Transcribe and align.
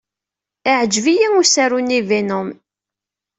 Yeɛjeb-iyi 0.67 1.27
usaru-nni 1.41 1.99
Venom. 2.09 2.49